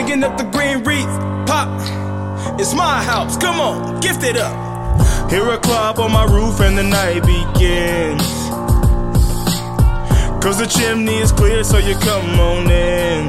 Hanging 0.00 0.24
up 0.24 0.38
the 0.38 0.44
green 0.44 0.82
wreath, 0.82 1.14
pop. 1.46 1.68
It's 2.58 2.72
my 2.72 3.02
house, 3.02 3.36
come 3.36 3.60
on, 3.60 4.00
gift 4.00 4.22
it 4.22 4.38
up. 4.38 5.30
Hear 5.30 5.46
a 5.50 5.58
club 5.58 5.98
on 5.98 6.10
my 6.10 6.24
roof 6.24 6.58
and 6.60 6.78
the 6.78 6.84
night 6.84 7.20
begins. 7.20 8.22
Cause 10.42 10.58
the 10.58 10.66
chimney 10.66 11.18
is 11.18 11.32
clear, 11.32 11.62
so 11.64 11.76
you 11.76 11.96
come 11.96 12.40
on 12.40 12.70
in. 12.70 13.28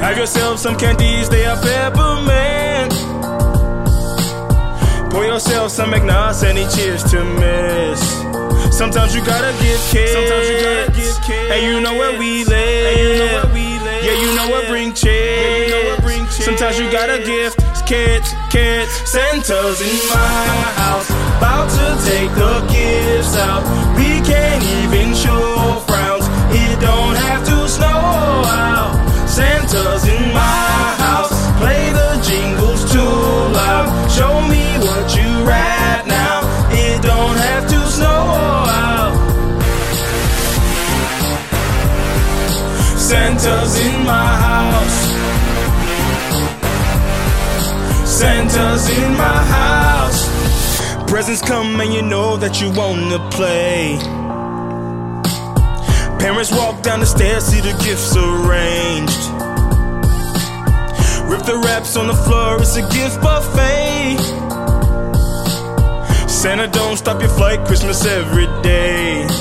Have 0.00 0.18
yourself 0.18 0.58
some 0.58 0.76
candies, 0.76 1.28
they 1.28 1.46
are 1.46 1.56
peppermint. 1.62 2.92
Pour 5.12 5.26
yourself 5.26 5.70
some 5.70 5.94
eggnog, 5.94 6.42
any 6.42 6.66
cheers 6.74 7.04
to 7.04 7.22
miss. 7.22 8.00
Sometimes 8.76 9.14
you 9.14 9.24
gotta 9.24 9.52
give 9.62 9.80
kids. 9.92 10.10
Sometimes 10.10 10.48
you 10.48 10.60
gotta 10.60 10.92
give 10.96 11.20
kids. 11.22 11.52
And 11.52 11.62
you 11.62 11.80
know 11.80 11.94
where 11.94 12.18
we 12.18 12.42
live. 12.42 12.86
And 12.88 12.98
you 12.98 13.18
know 13.18 13.42
where 13.44 13.54
we 13.54 13.60
live. 13.60 13.60
Yeah, 13.60 13.64
you 13.64 13.69
know 14.48 14.56
what 14.56 14.68
bring 14.68 14.94
cheers. 14.94 15.10
Yeah, 15.10 15.56
you 15.58 15.70
know 15.70 15.90
what 15.90 16.02
bring 16.02 16.24
cheers. 16.26 16.44
Sometimes 16.44 16.78
you 16.78 16.90
gotta 16.90 17.18
give 17.24 17.54
kids, 17.86 18.34
kids. 18.50 18.90
Santa's 19.10 19.80
in 19.80 20.08
my 20.08 20.16
house, 20.76 21.10
Santa's 43.50 43.80
in 43.80 44.04
my 44.04 44.36
house. 44.46 44.98
Santa's 48.08 48.88
in 48.96 49.10
my 49.16 49.42
house. 49.56 51.10
Presents 51.10 51.42
come 51.42 51.80
and 51.80 51.92
you 51.92 52.02
know 52.02 52.36
that 52.36 52.60
you 52.60 52.70
wanna 52.70 53.18
play. 53.30 53.98
Parents 56.20 56.52
walk 56.52 56.82
down 56.82 57.00
the 57.00 57.06
stairs, 57.06 57.44
see 57.44 57.60
the 57.60 57.72
gifts 57.82 58.14
arranged. 58.16 59.22
Rip 61.28 61.42
the 61.42 61.60
wraps 61.64 61.96
on 61.96 62.06
the 62.06 62.14
floor, 62.14 62.62
it's 62.62 62.76
a 62.76 62.82
gift 62.82 63.20
buffet. 63.20 64.16
Santa, 66.28 66.68
don't 66.68 66.96
stop 66.96 67.20
your 67.20 67.30
flight, 67.30 67.66
Christmas 67.66 68.06
every 68.06 68.46
day. 68.62 69.39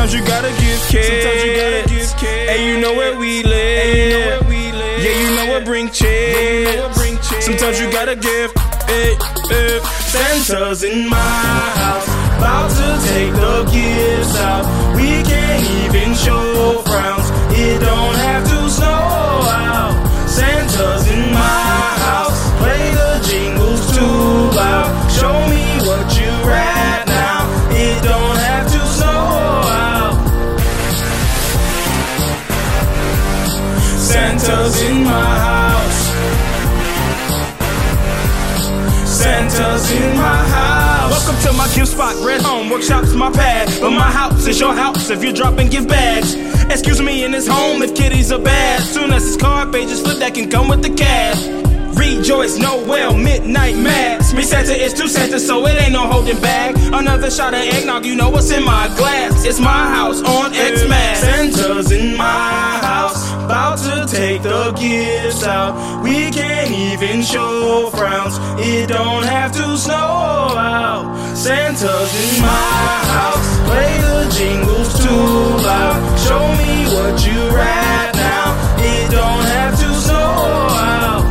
Sometimes 0.00 0.18
you 0.18 0.26
gotta 0.26 0.48
give 0.48 0.80
kids. 0.88 1.08
Sometimes 1.08 1.44
you 1.44 1.56
gotta 1.60 1.84
give 1.86 2.16
kids. 2.16 2.50
And 2.50 2.62
you 2.64 2.80
know 2.80 2.94
where 2.94 3.18
we 3.18 3.42
live. 3.42 3.84
And 3.84 3.98
you 3.98 4.08
know 4.08 4.26
where 4.28 4.42
we 4.48 4.72
live. 4.72 5.04
Yeah, 5.04 5.20
you 5.20 5.36
know 5.36 5.52
what 5.52 5.64
bring 5.66 5.90
cheers. 5.90 6.36
Yeah, 6.36 6.50
you 6.52 6.64
know 6.64 6.88
what 6.88 6.96
bring 6.96 7.18
cheers. 7.18 7.44
Sometimes 7.44 7.78
you 7.78 7.92
gotta 7.92 8.16
give. 8.16 8.50
Hey, 8.88 9.14
hey. 9.50 9.80
Santa's 10.08 10.84
in 10.84 11.06
my 11.06 11.16
house, 11.16 12.08
about 12.38 12.70
to 12.70 13.08
take 13.12 13.32
the 13.34 13.68
gifts 13.70 14.36
out. 14.38 14.64
We 14.96 15.22
can't 15.22 15.68
even 15.84 16.14
show 16.14 16.82
To 41.74 41.86
spot, 41.86 42.16
Red 42.26 42.42
Home 42.42 42.68
Workshop's 42.68 43.14
my 43.14 43.30
pad. 43.30 43.68
But 43.80 43.90
my 43.90 44.10
house 44.10 44.46
is 44.46 44.58
your 44.58 44.74
house 44.74 45.08
if 45.08 45.22
you're 45.22 45.32
dropping 45.32 45.68
gift 45.68 45.88
bags. 45.88 46.34
Excuse 46.64 47.00
me 47.00 47.24
in 47.24 47.32
his 47.32 47.46
home 47.46 47.80
if 47.82 47.94
kitties 47.94 48.32
are 48.32 48.40
bad. 48.40 48.82
Soon 48.82 49.12
as 49.12 49.24
his 49.24 49.36
card 49.36 49.72
pages 49.72 50.02
flip, 50.02 50.18
that 50.18 50.34
can 50.34 50.50
come 50.50 50.68
with 50.68 50.82
the 50.82 50.90
cash. 50.90 51.46
Rejoice, 51.96 52.58
Noel, 52.58 53.16
midnight 53.16 53.76
mass. 53.76 54.34
Me 54.34 54.42
Santa 54.42 54.72
is 54.72 54.92
two 54.92 55.08
Santa, 55.08 55.38
so 55.38 55.64
it 55.66 55.80
ain't 55.80 55.92
no 55.92 56.06
holding 56.06 56.40
back. 56.40 56.74
Another 56.92 57.30
shot 57.30 57.54
of 57.54 57.60
eggnog, 57.60 58.04
you 58.04 58.16
know 58.16 58.30
what's 58.30 58.50
in 58.50 58.64
my 58.64 58.88
glass. 58.96 59.44
It's 59.44 59.60
my 59.60 59.88
house 59.94 60.20
on 60.22 60.52
Xmas. 60.52 61.18
Santa's 61.20 61.92
in 61.92 62.16
my 62.16 62.78
house, 62.82 63.32
about 63.44 63.78
to 63.78 64.06
take 64.12 64.42
the 64.42 64.72
gifts 64.72 65.44
out. 65.44 66.02
We 66.02 66.30
can't 66.30 66.70
even 66.70 67.22
show 67.22 67.90
frowns. 67.90 68.38
It 68.58 68.88
don't 68.88 69.24
have 69.24 69.52
to 69.52 69.76
snow 69.76 69.94
out. 69.94 71.29
Santa's 71.70 72.36
in 72.36 72.42
my 72.42 72.48
house, 73.14 73.48
play 73.68 73.94
the 74.00 74.28
jingles 74.36 74.90
too 74.98 75.62
loud. 75.62 76.18
Show 76.18 76.44
me 76.58 76.84
what 76.96 77.24
you 77.24 77.38
rap 77.54 78.12
now. 78.12 78.56
It 78.78 79.08
don't 79.12 79.44
have 79.44 79.78
to 79.78 79.94
snow 79.94 80.34
out. 80.74 81.24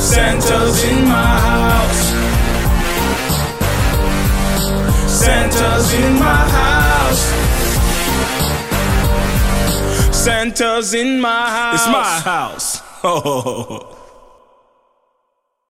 Santa's 0.00 0.84
in 0.84 1.06
my 1.06 1.38
house. 1.50 2.02
Santa's 5.20 5.92
in 5.92 6.14
my 6.18 6.48
house. 6.58 7.24
Santa's 10.16 10.94
in 10.94 11.20
my 11.20 11.50
house. 11.50 11.74
It's 11.74 11.88
my 11.88 12.20
house. 12.20 12.82
Oh. 13.06 14.03